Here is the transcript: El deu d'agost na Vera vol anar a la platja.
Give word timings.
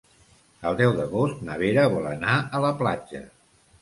El 0.69 0.77
deu 0.79 0.93
d'agost 0.99 1.45
na 1.49 1.57
Vera 1.65 1.85
vol 1.97 2.09
anar 2.15 2.39
a 2.59 2.63
la 2.67 2.73
platja. 2.81 3.23